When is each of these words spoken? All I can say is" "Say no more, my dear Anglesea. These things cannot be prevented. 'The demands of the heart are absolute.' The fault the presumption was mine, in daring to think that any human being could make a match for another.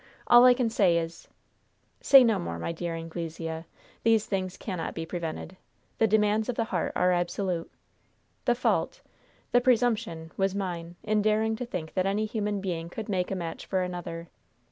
All 0.25 0.45
I 0.45 0.55
can 0.55 0.71
say 0.71 0.97
is" 0.97 1.27
"Say 2.01 2.23
no 2.23 2.39
more, 2.39 2.57
my 2.57 2.71
dear 2.71 2.95
Anglesea. 2.95 3.65
These 4.01 4.25
things 4.25 4.57
cannot 4.57 4.95
be 4.95 5.05
prevented. 5.05 5.57
'The 5.99 6.07
demands 6.07 6.49
of 6.49 6.55
the 6.55 6.63
heart 6.63 6.93
are 6.95 7.11
absolute.' 7.11 7.69
The 8.45 8.55
fault 8.55 9.01
the 9.51 9.61
presumption 9.61 10.31
was 10.37 10.55
mine, 10.55 10.95
in 11.03 11.21
daring 11.21 11.55
to 11.57 11.67
think 11.67 11.93
that 11.93 12.07
any 12.07 12.25
human 12.25 12.61
being 12.61 12.89
could 12.89 13.09
make 13.09 13.29
a 13.29 13.35
match 13.35 13.67
for 13.67 13.83
another. 13.83 14.27